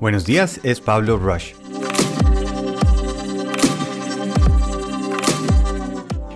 Buenos 0.00 0.24
días, 0.24 0.60
es 0.62 0.80
Pablo 0.80 1.16
Rush. 1.18 1.54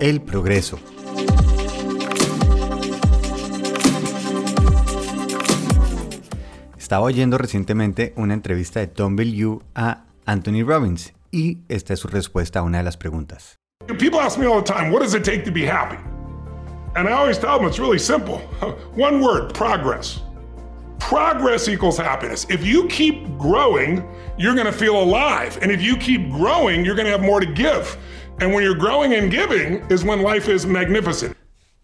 El 0.00 0.20
progreso. 0.20 0.80
Estaba 6.76 7.04
oyendo 7.04 7.38
recientemente 7.38 8.12
una 8.16 8.34
entrevista 8.34 8.80
de 8.80 8.88
Tom 8.88 9.14
Bellew 9.14 9.62
a 9.76 10.06
Anthony 10.26 10.64
Robbins 10.66 11.12
y 11.30 11.58
esta 11.68 11.94
es 11.94 12.00
su 12.00 12.08
respuesta 12.08 12.58
a 12.58 12.62
una 12.62 12.78
de 12.78 12.84
las 12.84 12.96
preguntas. 12.96 13.60
People 13.86 14.18
ask 14.18 14.38
me 14.40 14.46
all 14.46 14.60
the 14.60 14.72
time, 14.72 14.90
what 14.90 15.02
does 15.02 15.14
it 15.14 15.22
take 15.22 15.44
to 15.44 15.52
be 15.52 15.64
happy? 15.64 15.98
And 16.96 17.08
I 17.08 17.12
always 17.12 17.38
tell 17.38 17.58
them 17.58 17.68
it's 17.68 17.78
really 17.78 18.00
simple. 18.00 18.40
One 18.96 19.20
word, 19.22 19.54
progress. 19.54 20.20
Progress 21.12 21.68
equals 21.68 21.98
happiness. 21.98 22.46
If 22.48 22.64
you 22.64 22.88
keep 22.88 23.36
growing, 23.36 24.02
you're 24.38 24.54
to 24.54 24.72
feel 24.72 24.96
alive. 24.96 25.58
And 25.60 25.70
if 25.70 25.82
you 25.82 25.98
keep 25.98 26.30
growing, 26.30 26.86
you're 26.86 26.96
to 26.96 27.10
have 27.10 27.20
more 27.20 27.38
to 27.38 27.52
give. 27.52 27.98
And 28.40 28.54
when 28.54 28.64
you're 28.64 28.78
growing 28.78 29.12
and 29.12 29.30
giving 29.30 29.84
is 29.90 30.04
when 30.04 30.22
life 30.22 30.50
is 30.50 30.64
magnificent. 30.64 31.36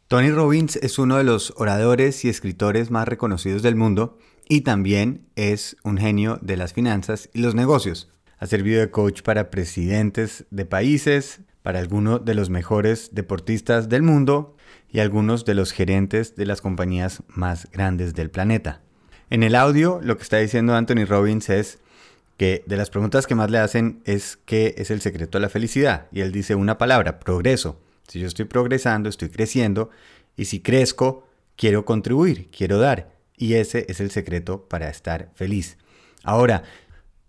Tony 0.08 0.30
Robbins 0.30 0.76
es 0.76 0.98
uno 0.98 1.18
de 1.18 1.24
los 1.24 1.52
oradores 1.58 2.24
y 2.24 2.30
escritores 2.30 2.90
más 2.90 3.06
reconocidos 3.06 3.60
del 3.60 3.76
mundo 3.76 4.16
y 4.48 4.62
también 4.62 5.26
es 5.36 5.76
un 5.84 5.98
genio 5.98 6.38
de 6.40 6.56
las 6.56 6.72
finanzas 6.72 7.28
y 7.34 7.40
los 7.40 7.54
negocios. 7.54 8.08
Ha 8.38 8.46
servido 8.46 8.80
de 8.80 8.90
coach 8.90 9.20
para 9.20 9.50
presidentes 9.50 10.46
de 10.50 10.64
países, 10.64 11.42
para 11.62 11.80
algunos 11.80 12.24
de 12.24 12.32
los 12.32 12.48
mejores 12.48 13.10
deportistas 13.12 13.90
del 13.90 14.00
mundo 14.02 14.56
y 14.88 15.00
algunos 15.00 15.44
de 15.44 15.52
los 15.52 15.72
gerentes 15.72 16.34
de 16.34 16.46
las 16.46 16.62
compañías 16.62 17.22
más 17.28 17.68
grandes 17.70 18.14
del 18.14 18.30
planeta. 18.30 18.87
En 19.30 19.42
el 19.42 19.54
audio 19.54 20.00
lo 20.02 20.16
que 20.16 20.22
está 20.22 20.38
diciendo 20.38 20.74
Anthony 20.74 21.04
Robbins 21.06 21.50
es 21.50 21.78
que 22.38 22.62
de 22.66 22.76
las 22.76 22.88
preguntas 22.88 23.26
que 23.26 23.34
más 23.34 23.50
le 23.50 23.58
hacen 23.58 24.00
es 24.04 24.38
qué 24.44 24.74
es 24.78 24.90
el 24.90 25.00
secreto 25.00 25.38
de 25.38 25.42
la 25.42 25.48
felicidad. 25.48 26.06
Y 26.12 26.20
él 26.20 26.32
dice 26.32 26.54
una 26.54 26.78
palabra, 26.78 27.18
progreso. 27.18 27.80
Si 28.06 28.20
yo 28.20 28.26
estoy 28.26 28.46
progresando, 28.46 29.08
estoy 29.08 29.28
creciendo. 29.28 29.90
Y 30.36 30.46
si 30.46 30.60
crezco, 30.60 31.26
quiero 31.56 31.84
contribuir, 31.84 32.48
quiero 32.50 32.78
dar. 32.78 33.12
Y 33.36 33.54
ese 33.54 33.84
es 33.88 34.00
el 34.00 34.10
secreto 34.10 34.68
para 34.68 34.88
estar 34.88 35.30
feliz. 35.34 35.76
Ahora, 36.22 36.62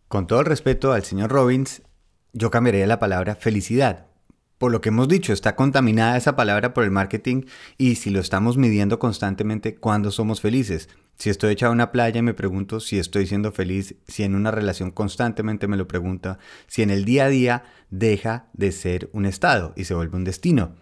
con 0.07 0.25
todo 0.25 0.39
el 0.39 0.45
respeto 0.45 0.93
al 0.93 1.03
señor 1.03 1.31
Robbins, 1.31 1.81
yo 2.33 2.49
cambiaría 2.51 2.87
la 2.87 2.99
palabra 2.99 3.35
felicidad 3.35 4.09
por 4.59 4.73
lo 4.73 4.81
que 4.81 4.89
hemos 4.89 5.07
dicho, 5.07 5.31
está 5.31 5.55
contaminada 5.55 6.17
esa 6.17 6.35
palabra 6.35 6.73
por 6.73 6.83
el 6.83 6.91
marketing 6.91 7.43
y 7.77 7.95
si 7.95 8.09
lo 8.09 8.19
estamos 8.19 8.57
midiendo 8.57 8.99
constantemente, 8.99 9.75
¿cuándo 9.75 10.11
somos 10.11 10.41
felices? 10.41 10.89
Si 11.19 11.29
estoy 11.29 11.51
echado 11.51 11.71
a 11.71 11.73
una 11.73 11.91
playa 11.91 12.19
y 12.19 12.23
me 12.23 12.33
pregunto 12.33 12.79
si 12.79 12.97
estoy 12.97 13.27
siendo 13.27 13.51
feliz, 13.51 13.95
si 14.07 14.23
en 14.23 14.35
una 14.35 14.51
relación 14.51 14.89
constantemente 14.89 15.67
me 15.67 15.75
lo 15.75 15.85
pregunta, 15.85 16.39
si 16.65 16.81
en 16.81 16.89
el 16.89 17.03
día 17.03 17.25
a 17.25 17.29
día 17.29 17.63
deja 17.89 18.47
de 18.53 18.71
ser 18.71 19.09
un 19.11 19.25
estado 19.25 19.73
y 19.75 19.83
se 19.83 19.93
vuelve 19.93 20.15
un 20.15 20.23
destino. 20.23 20.77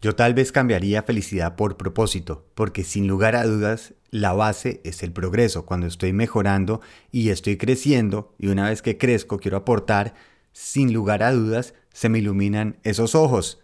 Yo 0.00 0.14
tal 0.14 0.34
vez 0.34 0.52
cambiaría 0.52 1.02
felicidad 1.02 1.56
por 1.56 1.76
propósito, 1.76 2.48
porque 2.54 2.84
sin 2.84 3.08
lugar 3.08 3.34
a 3.34 3.44
dudas 3.44 3.94
la 4.12 4.34
base 4.34 4.80
es 4.84 5.02
el 5.02 5.12
progreso, 5.12 5.66
cuando 5.66 5.88
estoy 5.88 6.12
mejorando 6.12 6.80
y 7.10 7.30
estoy 7.30 7.56
creciendo 7.56 8.36
y 8.38 8.46
una 8.46 8.68
vez 8.68 8.82
que 8.82 8.96
crezco 8.96 9.40
quiero 9.40 9.56
aportar, 9.56 10.14
sin 10.52 10.92
lugar 10.92 11.24
a 11.24 11.32
dudas 11.32 11.74
se 11.92 12.08
me 12.08 12.20
iluminan 12.20 12.78
esos 12.84 13.16
ojos. 13.16 13.60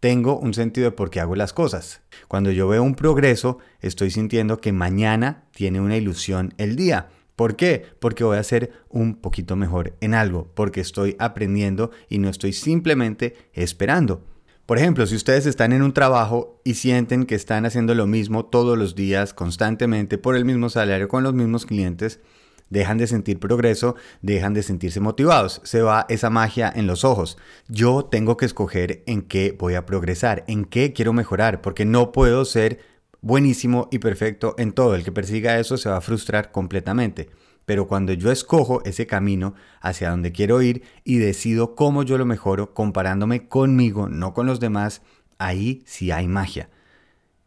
Tengo 0.00 0.38
un 0.38 0.54
sentido 0.54 0.86
de 0.86 0.96
por 0.96 1.10
qué 1.10 1.20
hago 1.20 1.36
las 1.36 1.52
cosas. 1.52 2.00
Cuando 2.26 2.50
yo 2.50 2.66
veo 2.66 2.82
un 2.82 2.94
progreso, 2.94 3.58
estoy 3.80 4.10
sintiendo 4.10 4.58
que 4.58 4.72
mañana 4.72 5.44
tiene 5.52 5.78
una 5.78 5.98
ilusión 5.98 6.54
el 6.56 6.74
día. 6.74 7.10
¿Por 7.36 7.54
qué? 7.54 7.84
Porque 8.00 8.24
voy 8.24 8.38
a 8.38 8.42
ser 8.42 8.72
un 8.88 9.14
poquito 9.14 9.56
mejor 9.56 9.96
en 10.00 10.14
algo, 10.14 10.50
porque 10.54 10.80
estoy 10.80 11.16
aprendiendo 11.18 11.90
y 12.08 12.18
no 12.18 12.30
estoy 12.30 12.54
simplemente 12.54 13.36
esperando. 13.52 14.24
Por 14.64 14.78
ejemplo, 14.78 15.06
si 15.06 15.16
ustedes 15.16 15.44
están 15.44 15.72
en 15.72 15.82
un 15.82 15.92
trabajo 15.92 16.60
y 16.64 16.74
sienten 16.74 17.26
que 17.26 17.34
están 17.34 17.66
haciendo 17.66 17.94
lo 17.94 18.06
mismo 18.06 18.46
todos 18.46 18.78
los 18.78 18.94
días, 18.94 19.34
constantemente, 19.34 20.16
por 20.16 20.34
el 20.34 20.46
mismo 20.46 20.70
salario, 20.70 21.08
con 21.08 21.24
los 21.24 21.34
mismos 21.34 21.66
clientes, 21.66 22.20
dejan 22.70 22.96
de 22.98 23.06
sentir 23.06 23.38
progreso, 23.38 23.96
dejan 24.22 24.54
de 24.54 24.62
sentirse 24.62 25.00
motivados, 25.00 25.60
se 25.64 25.82
va 25.82 26.06
esa 26.08 26.30
magia 26.30 26.72
en 26.74 26.86
los 26.86 27.04
ojos. 27.04 27.36
Yo 27.68 28.04
tengo 28.04 28.36
que 28.36 28.46
escoger 28.46 29.02
en 29.06 29.22
qué 29.22 29.54
voy 29.58 29.74
a 29.74 29.84
progresar, 29.84 30.44
en 30.46 30.64
qué 30.64 30.92
quiero 30.92 31.12
mejorar, 31.12 31.60
porque 31.60 31.84
no 31.84 32.12
puedo 32.12 32.44
ser 32.44 32.80
buenísimo 33.20 33.88
y 33.90 33.98
perfecto 33.98 34.54
en 34.56 34.72
todo. 34.72 34.94
El 34.94 35.04
que 35.04 35.12
persiga 35.12 35.58
eso 35.58 35.76
se 35.76 35.90
va 35.90 35.98
a 35.98 36.00
frustrar 36.00 36.52
completamente. 36.52 37.28
Pero 37.66 37.86
cuando 37.86 38.12
yo 38.12 38.32
escojo 38.32 38.82
ese 38.84 39.06
camino 39.06 39.54
hacia 39.80 40.10
donde 40.10 40.32
quiero 40.32 40.62
ir 40.62 40.82
y 41.04 41.18
decido 41.18 41.76
cómo 41.76 42.02
yo 42.02 42.18
lo 42.18 42.24
mejoro, 42.24 42.74
comparándome 42.74 43.48
conmigo, 43.48 44.08
no 44.08 44.34
con 44.34 44.46
los 44.46 44.58
demás, 44.58 45.02
ahí 45.38 45.82
sí 45.86 46.10
hay 46.10 46.26
magia. 46.26 46.68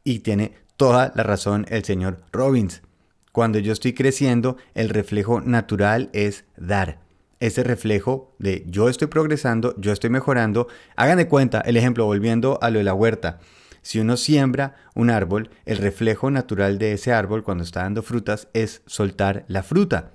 Y 0.04 0.20
tiene 0.20 0.54
toda 0.78 1.12
la 1.16 1.24
razón 1.24 1.66
el 1.70 1.84
señor 1.84 2.24
Robbins. 2.32 2.84
Cuando 3.34 3.58
yo 3.58 3.74
estoy 3.74 3.94
creciendo, 3.94 4.58
el 4.76 4.90
reflejo 4.90 5.42
natural 5.42 6.12
es 6.14 6.46
dar. 6.56 7.00
Ese 7.40 7.64
reflejo 7.64 8.36
de 8.38 8.64
yo 8.68 8.90
estoy 8.90 9.08
progresando, 9.08 9.74
yo 9.78 9.92
estoy 9.92 10.12
mejorando. 10.12 10.68
Hagan 10.96 11.18
de 11.18 11.28
cuenta, 11.28 11.60
el 11.62 11.76
ejemplo, 11.76 12.06
volviendo 12.06 12.60
a 12.62 12.70
lo 12.70 12.78
de 12.78 12.84
la 12.84 12.94
huerta. 12.94 13.40
Si 13.82 14.00
uno 14.00 14.18
siembra 14.18 14.76
un 14.94 15.10
árbol, 15.10 15.50
el 15.66 15.78
reflejo 15.78 16.30
natural 16.30 16.78
de 16.78 16.94
ese 16.94 17.12
árbol 17.12 17.44
cuando 17.44 17.64
está 17.64 17.82
dando 17.82 18.04
frutas 18.04 18.50
es 18.54 18.84
soltar 18.86 19.46
la 19.48 19.64
fruta 19.64 20.12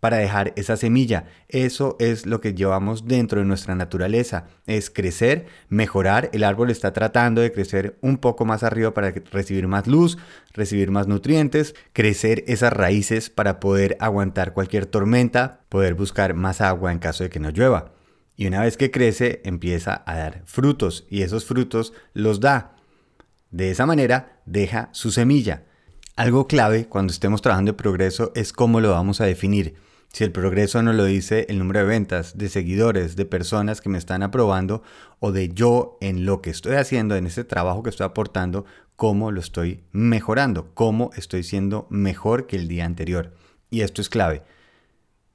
para 0.00 0.16
dejar 0.16 0.52
esa 0.56 0.76
semilla. 0.76 1.26
Eso 1.48 1.96
es 2.00 2.26
lo 2.26 2.40
que 2.40 2.54
llevamos 2.54 3.06
dentro 3.06 3.40
de 3.40 3.46
nuestra 3.46 3.74
naturaleza, 3.74 4.46
es 4.66 4.90
crecer, 4.90 5.46
mejorar. 5.68 6.30
El 6.32 6.42
árbol 6.42 6.70
está 6.70 6.92
tratando 6.92 7.42
de 7.42 7.52
crecer 7.52 7.98
un 8.00 8.16
poco 8.16 8.44
más 8.44 8.62
arriba 8.62 8.92
para 8.94 9.12
recibir 9.30 9.68
más 9.68 9.86
luz, 9.86 10.18
recibir 10.52 10.90
más 10.90 11.06
nutrientes, 11.06 11.74
crecer 11.92 12.44
esas 12.48 12.72
raíces 12.72 13.30
para 13.30 13.60
poder 13.60 13.96
aguantar 14.00 14.54
cualquier 14.54 14.86
tormenta, 14.86 15.60
poder 15.68 15.94
buscar 15.94 16.34
más 16.34 16.60
agua 16.60 16.92
en 16.92 16.98
caso 16.98 17.22
de 17.22 17.30
que 17.30 17.40
no 17.40 17.50
llueva. 17.50 17.92
Y 18.36 18.46
una 18.46 18.62
vez 18.62 18.78
que 18.78 18.90
crece, 18.90 19.42
empieza 19.44 20.02
a 20.06 20.16
dar 20.16 20.42
frutos 20.46 21.06
y 21.10 21.22
esos 21.22 21.44
frutos 21.44 21.92
los 22.14 22.40
da. 22.40 22.76
De 23.50 23.70
esa 23.70 23.84
manera, 23.84 24.40
deja 24.46 24.88
su 24.92 25.10
semilla. 25.10 25.64
Algo 26.16 26.46
clave 26.46 26.86
cuando 26.86 27.12
estemos 27.12 27.42
trabajando 27.42 27.72
en 27.72 27.76
progreso 27.76 28.32
es 28.34 28.52
cómo 28.52 28.80
lo 28.80 28.92
vamos 28.92 29.20
a 29.20 29.26
definir. 29.26 29.74
Si 30.12 30.24
el 30.24 30.32
progreso 30.32 30.82
no 30.82 30.92
lo 30.92 31.04
dice 31.04 31.46
el 31.48 31.58
número 31.58 31.80
de 31.80 31.86
ventas, 31.86 32.36
de 32.36 32.48
seguidores, 32.48 33.14
de 33.14 33.26
personas 33.26 33.80
que 33.80 33.88
me 33.88 33.98
están 33.98 34.24
aprobando 34.24 34.82
o 35.20 35.30
de 35.30 35.50
yo 35.50 35.98
en 36.00 36.26
lo 36.26 36.42
que 36.42 36.50
estoy 36.50 36.74
haciendo, 36.74 37.14
en 37.14 37.26
ese 37.26 37.44
trabajo 37.44 37.84
que 37.84 37.90
estoy 37.90 38.06
aportando, 38.06 38.64
cómo 38.96 39.30
lo 39.30 39.38
estoy 39.38 39.84
mejorando, 39.92 40.74
cómo 40.74 41.10
estoy 41.16 41.44
siendo 41.44 41.86
mejor 41.90 42.48
que 42.48 42.56
el 42.56 42.66
día 42.66 42.86
anterior. 42.86 43.32
Y 43.70 43.82
esto 43.82 44.02
es 44.02 44.08
clave. 44.08 44.42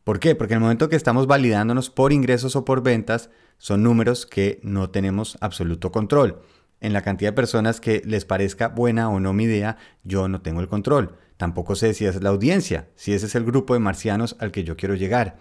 ¿Por 0.04 0.20
qué? 0.20 0.36
Porque 0.36 0.54
en 0.54 0.58
el 0.58 0.64
momento 0.64 0.90
que 0.90 0.98
estamos 0.98 1.26
validándonos 1.26 1.90
por 1.90 2.12
ingresos 2.12 2.58
o 2.58 2.66
por 2.66 2.84
ventas, 2.84 3.30
son 3.58 3.82
números 3.82 4.26
que 4.26 4.60
no 4.62 4.90
tenemos 4.90 5.38
absoluto 5.40 5.92
control. 5.92 6.42
En 6.82 6.92
la 6.92 7.02
cantidad 7.02 7.32
de 7.32 7.36
personas 7.36 7.80
que 7.80 8.02
les 8.06 8.26
parezca 8.26 8.68
buena 8.68 9.10
o 9.10 9.22
no 9.22 9.32
mi 9.32 9.46
idea, 9.46 9.78
yo 10.04 10.28
no 10.28 10.42
tengo 10.42 10.60
el 10.60 10.68
control. 10.68 11.16
Tampoco 11.38 11.76
sé 11.76 11.94
si 11.94 12.06
es 12.06 12.22
la 12.22 12.30
audiencia, 12.30 12.90
si 12.96 13.14
ese 13.14 13.26
es 13.26 13.36
el 13.36 13.46
grupo 13.46 13.74
de 13.74 13.80
marcianos 13.80 14.36
al 14.40 14.52
que 14.52 14.64
yo 14.64 14.78
quiero 14.78 14.96
llegar. 14.96 15.38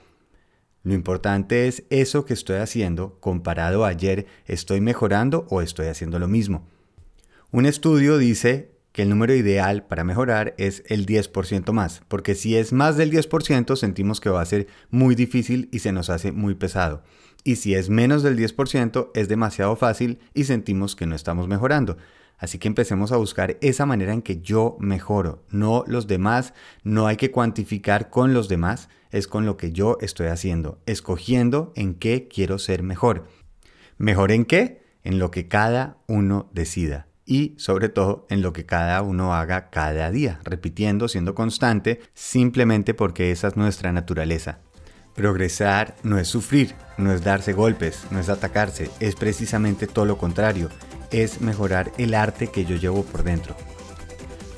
Lo 0.83 0.93
importante 0.93 1.67
es 1.67 1.85
eso 1.89 2.25
que 2.25 2.35
estoy 2.35 2.57
haciendo 2.57 3.19
comparado 3.21 3.85
a 3.85 3.89
ayer, 3.89 4.27
¿estoy 4.47 4.81
mejorando 4.81 5.47
o 5.49 5.63
estoy 5.63 5.87
haciendo 5.87 6.19
lo 6.19 6.29
mismo? 6.29 6.69
Un 7.51 7.65
estudio 7.65 8.19
dice 8.19 8.75
que 8.93 9.03
el 9.03 9.09
número 9.09 9.35
ideal 9.35 9.87
para 9.87 10.05
mejorar 10.05 10.55
es 10.59 10.85
el 10.87 11.07
10% 11.07 11.73
más, 11.73 12.03
porque 12.09 12.35
si 12.35 12.57
es 12.57 12.73
más 12.73 12.97
del 12.97 13.11
10% 13.11 13.77
sentimos 13.77 14.21
que 14.21 14.31
va 14.31 14.41
a 14.41 14.47
ser 14.47 14.67
muy 14.91 15.15
difícil 15.15 15.69
y 15.73 15.79
se 15.81 15.91
nos 15.91 16.11
hace 16.11 16.33
muy 16.33 16.55
pesado. 16.55 17.03
Y 17.45 17.57
si 17.57 17.75
es 17.75 17.91
menos 17.91 18.23
del 18.23 18.39
10% 18.39 19.11
es 19.15 19.29
demasiado 19.29 19.75
fácil 19.77 20.19
y 20.33 20.45
sentimos 20.45 20.97
que 20.97 21.07
no 21.07 21.15
estamos 21.17 21.49
mejorando. 21.49 21.97
Así 22.39 22.59
que 22.59 22.69
empecemos 22.69 23.13
a 23.13 23.17
buscar 23.17 23.57
esa 23.61 23.87
manera 23.87 24.13
en 24.13 24.23
que 24.23 24.41
yo 24.41 24.77
mejoro, 24.81 25.45
no 25.51 25.85
los 25.87 26.07
demás, 26.07 26.53
no 26.83 27.07
hay 27.07 27.17
que 27.17 27.31
cuantificar 27.31 28.11
con 28.11 28.35
los 28.35 28.49
demás, 28.49 28.89
es 29.11 29.29
con 29.29 29.47
lo 29.47 29.57
que 29.57 29.73
yo 29.73 29.99
estoy 30.01 30.27
haciendo, 30.27 30.79
escogiendo 30.87 31.73
en 31.77 31.95
qué 31.95 32.29
quiero 32.29 32.59
ser 32.59 32.83
mejor. 32.83 33.29
¿Mejor 33.97 34.33
en 34.33 34.45
qué? 34.45 34.83
En 35.05 35.19
lo 35.19 35.31
que 35.31 35.49
cada 35.49 35.99
uno 36.09 36.51
decida 36.53 37.07
y 37.27 37.55
sobre 37.57 37.89
todo 37.89 38.27
en 38.29 38.43
lo 38.43 38.53
que 38.53 38.67
cada 38.67 39.01
uno 39.03 39.35
haga 39.35 39.71
cada 39.71 40.11
día, 40.11 40.41
repitiendo, 40.45 41.09
siendo 41.09 41.35
constante, 41.35 42.01
simplemente 42.13 42.95
porque 42.95 43.31
esa 43.31 43.49
es 43.49 43.57
nuestra 43.57 43.93
naturaleza. 43.93 44.59
Progresar 45.15 45.95
no 46.03 46.19
es 46.19 46.29
sufrir, 46.29 46.75
no 46.99 47.13
es 47.13 47.23
darse 47.23 47.53
golpes, 47.53 48.07
no 48.11 48.19
es 48.19 48.29
atacarse, 48.29 48.91
es 49.01 49.15
precisamente 49.15 49.87
todo 49.87 50.05
lo 50.05 50.19
contrario, 50.19 50.71
es 51.23 51.41
mejorar 51.41 51.93
el 51.99 52.15
arte 52.15 52.49
que 52.49 52.65
yo 52.65 52.75
llevo 52.77 53.05
por 53.05 53.23
dentro. 53.23 53.55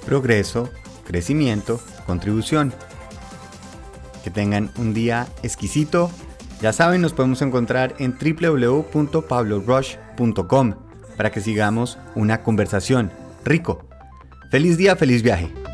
Progreso, 0.04 0.70
crecimiento, 1.04 1.80
contribución. 2.06 2.72
Que 4.24 4.30
tengan 4.30 4.70
un 4.78 4.94
día 4.94 5.26
exquisito. 5.42 6.10
Ya 6.60 6.72
saben, 6.72 7.02
nos 7.02 7.12
podemos 7.12 7.42
encontrar 7.42 7.94
en 7.98 8.16
www.pablorush.com 8.18 10.74
para 11.16 11.30
que 11.30 11.40
sigamos 11.40 11.98
una 12.14 12.42
conversación. 12.42 13.12
Rico. 13.44 13.86
Feliz 14.50 14.78
día, 14.78 14.96
feliz 14.96 15.22
viaje. 15.22 15.65